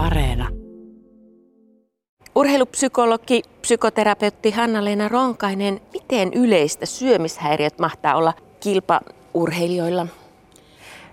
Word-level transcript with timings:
Areena. 0.00 0.48
Urheilupsykologi, 2.34 3.42
psykoterapeutti 3.60 4.50
Hanna-Leena 4.50 5.08
Ronkainen, 5.08 5.80
miten 5.92 6.32
yleistä 6.32 6.86
syömishäiriöt 6.86 7.78
mahtaa 7.78 8.14
olla 8.14 8.32
kilpaurheilijoilla? 8.60 10.06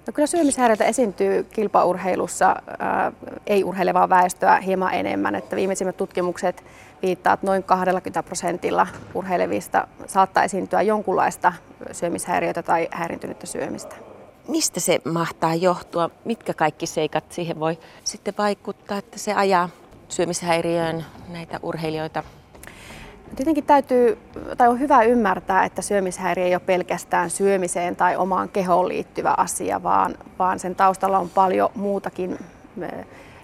No 0.07 0.13
kyllä 0.13 0.27
syömishäiriöitä 0.27 0.85
esiintyy 0.85 1.43
kilpaurheilussa 1.43 2.49
äh, 2.49 3.13
ei-urheilevaa 3.47 4.09
väestöä 4.09 4.57
hieman 4.59 4.93
enemmän. 4.93 5.35
Että 5.35 5.55
viimeisimmät 5.55 5.97
tutkimukset 5.97 6.63
viittaa, 7.01 7.33
että 7.33 7.47
noin 7.47 7.63
20 7.63 8.23
prosentilla 8.23 8.87
urheilevista 9.13 9.87
saattaa 10.05 10.43
esiintyä 10.43 10.81
jonkunlaista 10.81 11.53
syömishäiriötä 11.91 12.63
tai 12.63 12.87
häirintynyttä 12.91 13.45
syömistä. 13.45 14.16
Mistä 14.47 14.79
se 14.79 14.99
mahtaa 15.05 15.55
johtua? 15.55 16.09
Mitkä 16.25 16.53
kaikki 16.53 16.85
seikat 16.85 17.31
siihen 17.31 17.59
voi 17.59 17.77
sitten 18.03 18.33
vaikuttaa, 18.37 18.97
että 18.97 19.19
se 19.19 19.33
ajaa 19.33 19.69
syömishäiriöön 20.09 21.05
näitä 21.29 21.59
urheilijoita? 21.63 22.23
Tietenkin 23.35 23.63
täytyy, 23.63 24.17
tai 24.57 24.67
on 24.67 24.79
hyvä 24.79 25.03
ymmärtää, 25.03 25.65
että 25.65 25.81
syömishäiriö 25.81 26.45
ei 26.45 26.55
ole 26.55 26.61
pelkästään 26.65 27.29
syömiseen 27.29 27.95
tai 27.95 28.17
omaan 28.17 28.49
kehoon 28.49 28.87
liittyvä 28.87 29.33
asia, 29.37 29.83
vaan, 29.83 30.15
vaan 30.39 30.59
sen 30.59 30.75
taustalla 30.75 31.19
on 31.19 31.29
paljon 31.29 31.69
muutakin, 31.75 32.39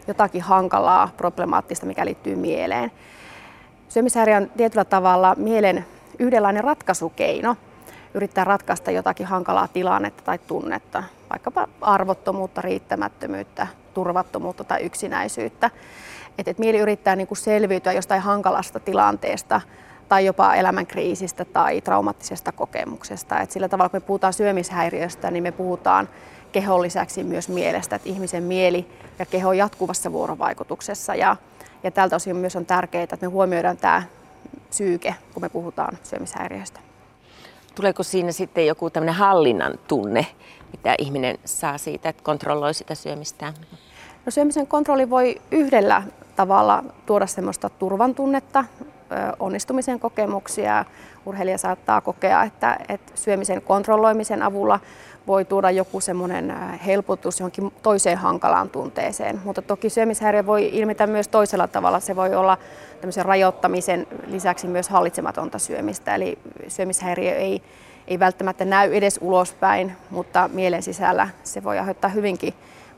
jotakin 0.08 0.42
hankalaa, 0.42 1.10
problemaattista, 1.18 1.86
mikä 1.86 2.06
liittyy 2.06 2.36
mieleen. 2.36 2.92
Syömishäiriö 3.90 4.38
on 4.38 4.52
tietyllä 4.58 4.86
tavalla 4.86 5.36
mielen 5.36 5.86
yhdenlainen 6.20 6.64
ratkaisukeino 6.64 7.56
yrittää 8.14 8.44
ratkaista 8.44 8.92
jotakin 8.92 9.26
hankalaa 9.26 9.68
tilannetta 9.68 10.24
tai 10.24 10.38
tunnetta, 10.38 11.04
vaikkapa 11.30 11.68
arvottomuutta, 11.82 12.62
riittämättömyyttä, 12.62 13.68
turvattomuutta 13.94 14.64
tai 14.64 14.82
yksinäisyyttä. 14.82 15.70
Et, 16.38 16.48
et 16.48 16.60
mieli 16.60 16.78
yrittää 16.78 17.16
niin 17.16 17.28
kuin 17.28 17.38
selviytyä 17.38 17.94
jostain 17.94 18.22
hankalasta 18.22 18.80
tilanteesta 18.80 19.62
tai 20.10 20.26
jopa 20.26 20.56
elämän 20.56 20.88
kriisistä 20.88 21.46
tai 21.46 21.82
traumattisesta 21.82 22.52
kokemuksesta. 22.52 23.40
Et 23.40 23.52
sillä 23.52 23.70
tavalla, 23.70 23.90
kun 23.90 23.98
me 23.98 24.06
puhutaan 24.08 24.34
syömishäiriöstä, 24.34 25.32
niin 25.32 25.44
me 25.44 25.52
puhutaan 25.52 26.10
kehon 26.52 26.82
lisäksi 26.82 27.24
myös 27.24 27.50
mielestä, 27.50 27.96
että 27.96 28.10
ihmisen 28.10 28.44
mieli 28.44 28.90
ja 29.20 29.26
keho 29.26 29.50
on 29.50 29.58
jatkuvassa 29.58 30.12
vuorovaikutuksessa. 30.12 31.16
Ja, 31.16 31.36
ja 31.84 31.92
tältä 31.92 32.16
osin 32.16 32.36
myös 32.36 32.56
on 32.56 32.66
tärkeää, 32.66 33.04
että 33.04 33.18
me 33.22 33.28
huomioidaan 33.28 33.78
tämä 33.78 34.04
psyyke, 34.70 35.16
kun 35.34 35.44
me 35.44 35.50
puhutaan 35.50 35.98
syömishäiriöstä. 36.04 36.93
Tuleeko 37.76 38.04
siinä 38.04 38.32
sitten 38.32 38.68
joku 38.68 38.90
tämmöinen 38.90 39.16
hallinnan 39.16 39.80
tunne, 39.88 40.28
mitä 40.72 40.96
ihminen 41.00 41.38
saa 41.46 41.78
siitä, 41.78 42.10
että 42.10 42.24
kontrolloi 42.24 42.74
sitä 42.74 42.96
syömistään? 42.96 43.54
No 44.26 44.32
syömisen 44.32 44.68
kontrolli 44.68 45.10
voi 45.10 45.42
yhdellä 45.52 46.04
tavalla 46.36 46.84
tuoda 47.06 47.28
semmoista 47.28 47.70
turvan 47.70 48.16
tunnetta, 48.16 48.66
onnistumisen 49.40 50.00
kokemuksia. 50.00 50.86
Urheilija 51.26 51.58
saattaa 51.58 52.02
kokea, 52.02 52.44
että, 52.44 52.78
että 52.90 53.12
syömisen 53.16 53.62
kontrolloimisen 53.62 54.44
avulla 54.44 54.80
voi 55.28 55.46
tuoda 55.46 55.72
joku 55.72 56.02
semmoinen 56.02 56.54
helpotus 56.86 57.40
johonkin 57.40 57.74
toiseen 57.84 58.18
hankalaan 58.18 58.70
tunteeseen. 58.70 59.42
Mutta 59.44 59.62
toki 59.62 59.90
syömishäiriö 59.90 60.46
voi 60.46 60.70
ilmetä 60.74 61.08
myös 61.08 61.28
toisella 61.28 61.68
tavalla. 61.68 62.00
Se 62.00 62.16
voi 62.16 62.36
olla 62.36 62.58
tämmöisen 63.02 63.26
rajoittamisen 63.26 64.08
lisäksi 64.28 64.68
myös 64.68 64.90
hallitsematonta 64.90 65.60
syömistä. 65.60 66.16
Eli 66.16 66.40
syömishäiriö 66.68 67.36
ei, 67.36 67.62
ei 68.08 68.20
välttämättä 68.20 68.66
näy 68.66 68.94
edes 68.94 69.20
ulospäin, 69.22 69.92
mutta 70.10 70.50
mielen 70.54 70.84
sisällä 70.84 71.30
se 71.44 71.64
voi 71.64 71.80
aiheuttaa 71.80 72.10
hyvinkin 72.10 72.54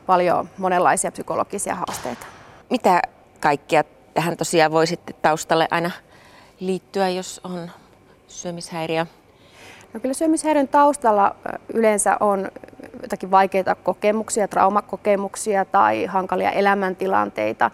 paljon 0.06 0.48
monenlaisia 0.58 1.12
psykologisia 1.12 1.74
haasteita. 1.74 2.26
Mitä 2.70 3.02
kaikkea 3.40 3.84
tähän 4.14 4.36
tosiaan 4.36 4.72
voi 4.72 4.86
sitten 4.86 5.16
taustalle 5.22 5.68
aina 5.70 5.90
liittyä, 6.60 7.08
jos 7.08 7.40
on 7.44 7.70
syömishäiriö? 8.28 9.06
No 9.92 10.00
kyllä 10.00 10.14
syömishäiriön 10.14 10.68
taustalla 10.68 11.36
yleensä 11.74 12.16
on 12.20 12.50
jotakin 13.02 13.30
vaikeita 13.30 13.74
kokemuksia, 13.74 14.48
traumakokemuksia 14.48 15.64
tai 15.64 16.06
hankalia 16.06 16.50
elämäntilanteita, 16.50 17.70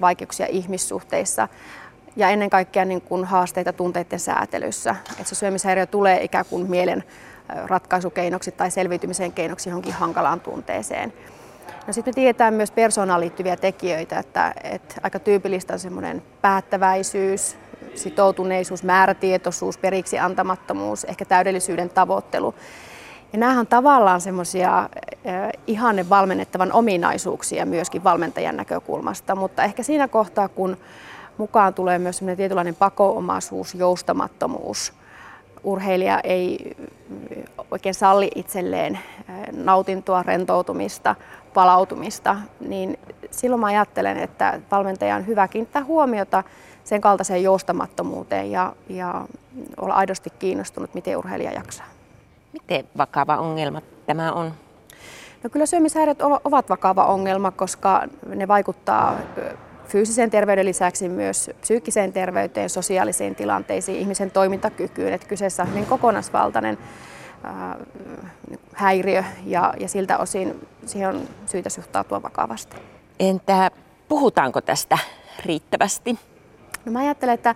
vaikeuksia 0.00 0.46
ihmissuhteissa 0.46 1.48
ja 2.16 2.28
ennen 2.28 2.50
kaikkea 2.50 2.84
niin 2.84 3.00
kuin 3.00 3.24
haasteita 3.24 3.72
tunteiden 3.72 4.20
säätelyssä. 4.20 4.96
Että 5.10 5.28
se 5.28 5.34
syömishäiriö 5.34 5.86
tulee 5.86 6.22
ikään 6.22 6.44
kuin 6.50 6.70
mielen 6.70 7.04
ratkaisukeinoksi 7.66 8.52
tai 8.52 8.70
selviytymisen 8.70 9.32
keinoksi 9.32 9.68
johonkin 9.68 9.92
hankalaan 9.92 10.40
tunteeseen. 10.40 11.12
No 11.86 11.92
sitten 11.92 12.12
me 12.12 12.14
tiedetään 12.14 12.54
myös 12.54 12.70
persoonaan 12.70 13.20
liittyviä 13.20 13.56
tekijöitä, 13.56 14.18
että, 14.18 14.54
että 14.64 14.94
aika 15.02 15.18
tyypillistä 15.18 15.72
on 15.72 15.78
semmoinen 15.78 16.22
päättäväisyys, 16.42 17.56
sitoutuneisuus, 17.94 18.82
määrätietoisuus, 18.82 19.78
periksi 19.78 20.18
antamattomuus, 20.18 21.04
ehkä 21.04 21.24
täydellisyyden 21.24 21.90
tavoittelu. 21.90 22.54
Ja 23.32 23.38
nämähän 23.38 23.60
on 23.60 23.66
tavallaan 23.66 24.20
semmoisia 24.20 24.88
ihanne 25.66 26.08
valmennettavan 26.08 26.72
ominaisuuksia 26.72 27.66
myöskin 27.66 28.04
valmentajan 28.04 28.56
näkökulmasta, 28.56 29.34
mutta 29.34 29.62
ehkä 29.62 29.82
siinä 29.82 30.08
kohtaa, 30.08 30.48
kun 30.48 30.76
mukaan 31.38 31.74
tulee 31.74 31.98
myös 31.98 32.18
semmoinen 32.18 32.36
tietynlainen 32.36 32.74
pakoomaisuus, 32.74 33.74
joustamattomuus, 33.74 34.92
urheilija 35.62 36.20
ei 36.20 36.76
oikein 37.70 37.94
salli 37.94 38.30
itselleen 38.34 38.98
nautintoa, 39.52 40.22
rentoutumista, 40.22 41.14
palautumista, 41.54 42.36
niin 42.60 42.98
silloin 43.30 43.60
mä 43.60 43.66
ajattelen, 43.66 44.18
että 44.18 44.60
valmentaja 44.70 45.16
on 45.16 45.26
hyvä 45.26 45.48
kiinnittää 45.48 45.84
huomiota 45.84 46.44
sen 46.84 47.00
kaltaiseen 47.00 47.42
joustamattomuuteen 47.42 48.50
ja, 48.50 48.72
ja 48.88 49.24
olla 49.80 49.94
aidosti 49.94 50.30
kiinnostunut, 50.38 50.94
miten 50.94 51.16
urheilija 51.16 51.52
jaksaa. 51.52 51.86
Miten 52.52 52.88
vakava 52.96 53.36
ongelma 53.36 53.82
tämä 54.06 54.32
on? 54.32 54.52
No 55.42 55.50
kyllä 55.50 55.66
syömishäiriöt 55.66 56.22
ovat 56.44 56.68
vakava 56.68 57.04
ongelma, 57.04 57.50
koska 57.50 58.02
ne 58.26 58.48
vaikuttaa 58.48 59.18
fyysisen 59.88 60.30
terveyden 60.30 60.66
lisäksi 60.66 61.08
myös 61.08 61.50
psyykkiseen 61.60 62.12
terveyteen, 62.12 62.70
sosiaalisiin 62.70 63.34
tilanteisiin, 63.34 63.98
ihmisen 63.98 64.30
toimintakykyyn. 64.30 65.12
Että 65.12 65.26
kyseessä 65.26 65.62
on 65.62 65.70
hyvin 65.70 65.86
kokonaisvaltainen 65.86 66.78
häiriö 68.74 69.24
ja, 69.46 69.74
ja 69.80 69.88
siltä 69.88 70.18
osin 70.18 70.68
siihen 70.86 71.08
on 71.08 71.28
syytä 71.46 71.70
suhtautua 71.70 72.22
vakavasti. 72.22 72.76
Entä 73.20 73.70
puhutaanko 74.08 74.60
tästä 74.60 74.98
riittävästi? 75.46 76.18
No 76.84 76.92
mä 76.92 76.98
ajattelen, 76.98 77.34
että 77.34 77.54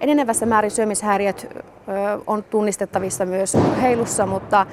enenevässä 0.00 0.46
määrin 0.46 0.70
syömishäiriöt 0.70 1.46
on 2.26 2.42
tunnistettavissa 2.42 3.26
myös 3.26 3.56
heilussa, 3.82 4.26
mutta, 4.26 4.66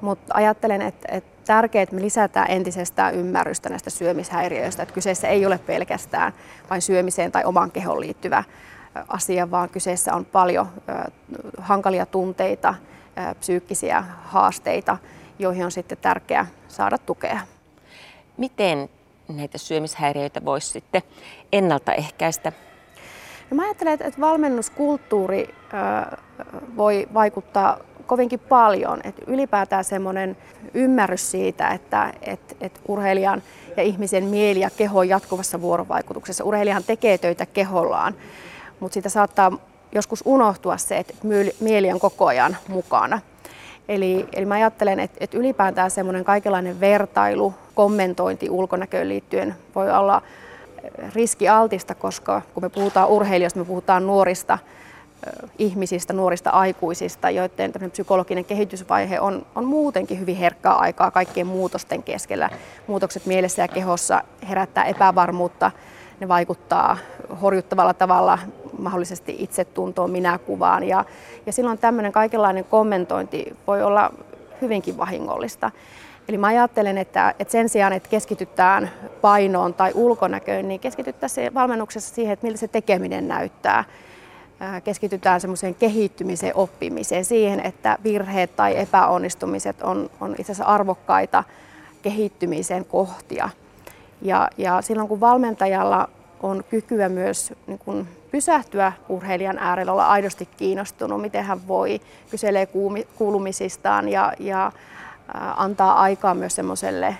mutta 0.00 0.34
ajattelen, 0.34 0.82
että, 0.82 1.08
että 1.12 1.30
tärkeää, 1.46 1.82
että 1.82 1.94
me 1.94 2.02
lisätään 2.02 2.50
entisestään 2.50 3.14
ymmärrystä 3.14 3.68
näistä 3.68 3.90
syömishäiriöistä. 3.90 4.82
Että 4.82 4.94
kyseessä 4.94 5.28
ei 5.28 5.46
ole 5.46 5.58
pelkästään 5.58 6.32
vain 6.70 6.82
syömiseen 6.82 7.32
tai 7.32 7.44
omaan 7.44 7.70
kehoon 7.70 8.00
liittyvä 8.00 8.44
asia, 9.08 9.50
vaan 9.50 9.68
kyseessä 9.68 10.14
on 10.14 10.24
paljon 10.24 10.66
hankalia 11.58 12.06
tunteita, 12.06 12.74
psyykkisiä 13.38 14.04
haasteita, 14.24 14.98
joihin 15.38 15.64
on 15.64 15.72
sitten 15.72 15.98
tärkeää 15.98 16.46
saada 16.68 16.98
tukea. 16.98 17.40
Miten 18.36 18.88
näitä 19.28 19.58
syömishäiriöitä 19.58 20.44
voisi 20.44 20.68
sitten 20.68 21.02
ennaltaehkäistä? 21.52 22.52
No 23.50 23.54
mä 23.56 23.62
ajattelen, 23.62 23.92
että 23.92 24.20
valmennuskulttuuri 24.20 25.54
voi 26.76 27.08
vaikuttaa 27.14 27.78
kovinkin 28.06 28.40
paljon. 28.40 29.00
Että 29.04 29.22
ylipäätään 29.26 29.84
semmoinen 29.84 30.36
ymmärrys 30.74 31.30
siitä, 31.30 31.68
että 31.68 32.12
et, 32.22 32.56
et 32.60 32.80
urheilijan 32.88 33.42
ja 33.76 33.82
ihmisen 33.82 34.24
mieli 34.24 34.60
ja 34.60 34.70
keho 34.70 34.98
on 34.98 35.08
jatkuvassa 35.08 35.60
vuorovaikutuksessa. 35.60 36.44
Urheilijahan 36.44 36.84
tekee 36.84 37.18
töitä 37.18 37.46
kehollaan, 37.46 38.14
mutta 38.80 38.94
siitä 38.94 39.08
saattaa 39.08 39.52
joskus 39.94 40.22
unohtua 40.24 40.76
se, 40.76 40.96
että 40.98 41.14
mieli 41.60 41.92
on 41.92 42.00
koko 42.00 42.26
ajan 42.26 42.56
mukana. 42.68 43.20
Eli, 43.88 44.28
eli 44.32 44.46
mä 44.46 44.54
ajattelen, 44.54 45.00
että, 45.00 45.16
että 45.20 45.38
ylipäätään 45.38 45.90
semmoinen 45.90 46.24
kaikenlainen 46.24 46.80
vertailu, 46.80 47.54
kommentointi 47.74 48.50
ulkonäköön 48.50 49.08
liittyen 49.08 49.54
voi 49.74 49.90
olla 49.90 50.22
riskialtista, 51.14 51.94
koska 51.94 52.42
kun 52.54 52.62
me 52.62 52.68
puhutaan 52.68 53.08
urheilijoista, 53.08 53.58
me 53.58 53.64
puhutaan 53.64 54.06
nuorista 54.06 54.58
ihmisistä, 55.58 56.12
nuorista 56.12 56.50
aikuisista, 56.50 57.30
joiden 57.30 57.72
psykologinen 57.90 58.44
kehitysvaihe 58.44 59.20
on, 59.20 59.46
on 59.54 59.64
muutenkin 59.64 60.20
hyvin 60.20 60.36
herkkää 60.36 60.74
aikaa 60.74 61.10
kaikkien 61.10 61.46
muutosten 61.46 62.02
keskellä. 62.02 62.50
Muutokset 62.86 63.26
mielessä 63.26 63.62
ja 63.62 63.68
kehossa 63.68 64.24
herättää 64.48 64.84
epävarmuutta, 64.84 65.70
ne 66.20 66.28
vaikuttaa 66.28 66.96
horjuttavalla 67.42 67.94
tavalla 67.94 68.38
mahdollisesti 68.78 69.36
itsetuntoon, 69.38 70.10
minäkuvaan 70.10 70.84
ja, 70.84 71.04
ja 71.46 71.52
silloin 71.52 71.78
tämmöinen 71.78 72.12
kaikenlainen 72.12 72.64
kommentointi 72.64 73.56
voi 73.66 73.82
olla 73.82 74.12
hyvinkin 74.60 74.98
vahingollista. 74.98 75.70
Eli 76.28 76.38
mä 76.38 76.46
ajattelen, 76.46 76.98
että, 76.98 77.34
että 77.38 77.52
sen 77.52 77.68
sijaan, 77.68 77.92
että 77.92 78.08
keskitytään 78.08 78.90
painoon 79.20 79.74
tai 79.74 79.92
ulkonäköön, 79.94 80.68
niin 80.68 80.80
keskityttäisiin 80.80 81.54
valmennuksessa 81.54 82.14
siihen, 82.14 82.32
että 82.32 82.46
miltä 82.46 82.58
se 82.58 82.68
tekeminen 82.68 83.28
näyttää. 83.28 83.84
Keskitytään 84.84 85.40
semmoiseen 85.40 85.74
kehittymiseen, 85.74 86.56
oppimiseen, 86.56 87.24
siihen, 87.24 87.60
että 87.60 87.98
virheet 88.04 88.56
tai 88.56 88.78
epäonnistumiset 88.78 89.82
on, 89.82 90.10
on 90.20 90.34
itse 90.38 90.52
asiassa 90.52 90.64
arvokkaita 90.64 91.44
kehittymisen 92.02 92.84
kohtia. 92.84 93.50
Ja, 94.22 94.50
ja 94.58 94.82
silloin 94.82 95.08
kun 95.08 95.20
valmentajalla 95.20 96.08
on 96.42 96.64
kykyä 96.70 97.08
myös 97.08 97.52
niin 97.66 97.78
kun 97.78 98.08
pysähtyä 98.30 98.92
urheilijan 99.08 99.58
äärellä, 99.58 99.92
olla 99.92 100.06
aidosti 100.06 100.48
kiinnostunut, 100.56 101.20
miten 101.20 101.44
hän 101.44 101.68
voi, 101.68 102.00
kyselee 102.30 102.68
kuulumisistaan 103.16 104.08
ja, 104.08 104.32
ja 104.38 104.72
antaa 105.56 106.00
aikaa 106.00 106.34
myös 106.34 106.54
semmoiselle 106.54 107.18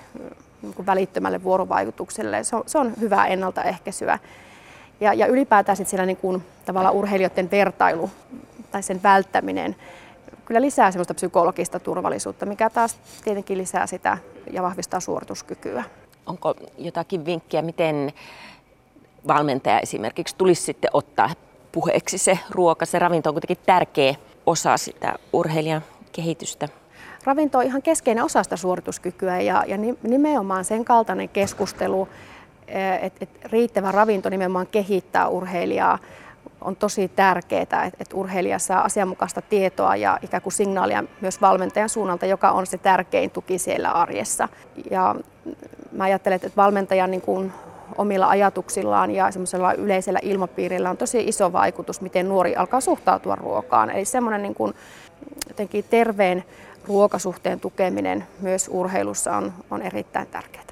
niin 0.62 0.86
välittömälle 0.86 1.42
vuorovaikutukselle. 1.42 2.44
Se 2.44 2.56
on, 2.56 2.62
se 2.66 2.78
on 2.78 2.92
hyvää 3.00 3.26
ennaltaehkäisyä. 3.26 4.18
Ja, 5.00 5.14
ja 5.14 5.26
ylipäätään 5.26 5.76
sitten 5.76 5.90
siellä 5.90 6.06
niin 6.06 6.16
kuin, 6.16 6.42
tavallaan 6.66 6.94
urheilijoiden 6.94 7.50
vertailu 7.50 8.10
tai 8.70 8.82
sen 8.82 9.02
välttäminen 9.02 9.76
kyllä 10.44 10.60
lisää 10.60 10.90
semmoista 10.90 11.14
psykologista 11.14 11.80
turvallisuutta, 11.80 12.46
mikä 12.46 12.70
taas 12.70 12.96
tietenkin 13.24 13.58
lisää 13.58 13.86
sitä 13.86 14.18
ja 14.50 14.62
vahvistaa 14.62 15.00
suorituskykyä. 15.00 15.84
Onko 16.26 16.54
jotakin 16.78 17.24
vinkkiä, 17.24 17.62
miten 17.62 18.12
valmentaja 19.28 19.80
esimerkiksi 19.80 20.36
tulisi 20.38 20.62
sitten 20.62 20.90
ottaa 20.92 21.30
puheeksi 21.72 22.18
se 22.18 22.38
ruoka, 22.50 22.86
se 22.86 22.98
ravinto 22.98 23.30
on 23.30 23.34
kuitenkin 23.34 23.66
tärkeä 23.66 24.14
osa 24.46 24.76
sitä 24.76 25.14
urheilijan 25.32 25.82
kehitystä? 26.12 26.68
Ravinto 27.24 27.58
on 27.58 27.64
ihan 27.64 27.82
keskeinen 27.82 28.24
osa 28.24 28.42
sitä 28.42 28.56
suorituskykyä 28.56 29.40
ja, 29.40 29.64
ja 29.66 29.76
nimenomaan 30.02 30.64
sen 30.64 30.84
kaltainen 30.84 31.28
keskustelu, 31.28 32.08
että 33.00 33.18
et 33.20 33.30
riittävä 33.44 33.92
ravinto 33.92 34.28
nimenomaan 34.28 34.66
kehittää 34.66 35.28
urheilijaa 35.28 35.98
on 36.64 36.76
tosi 36.76 37.08
tärkeää, 37.08 37.62
että, 37.62 37.84
urheilija 38.14 38.58
saa 38.58 38.84
asianmukaista 38.84 39.42
tietoa 39.42 39.96
ja 39.96 40.18
ikään 40.22 40.42
kuin 40.42 40.52
signaalia 40.52 41.04
myös 41.20 41.40
valmentajan 41.40 41.88
suunnalta, 41.88 42.26
joka 42.26 42.50
on 42.50 42.66
se 42.66 42.78
tärkein 42.78 43.30
tuki 43.30 43.58
siellä 43.58 43.90
arjessa. 43.90 44.48
Ja 44.90 45.14
mä 45.92 46.04
ajattelen, 46.04 46.36
että 46.36 46.50
valmentajan 46.56 47.10
niin 47.10 47.20
kuin 47.20 47.52
omilla 47.98 48.28
ajatuksillaan 48.28 49.10
ja 49.10 49.30
semmoisella 49.30 49.72
yleisellä 49.72 50.18
ilmapiirillä 50.22 50.90
on 50.90 50.96
tosi 50.96 51.28
iso 51.28 51.52
vaikutus, 51.52 52.00
miten 52.00 52.28
nuori 52.28 52.56
alkaa 52.56 52.80
suhtautua 52.80 53.34
ruokaan. 53.34 53.90
Eli 53.90 54.04
semmoinen 54.04 54.42
niin 54.42 54.54
kuin 54.54 54.74
jotenkin 55.48 55.84
terveen 55.90 56.44
ruokasuhteen 56.88 57.60
tukeminen 57.60 58.26
myös 58.40 58.70
urheilussa 58.72 59.36
on, 59.36 59.52
on 59.70 59.82
erittäin 59.82 60.26
tärkeää. 60.26 60.63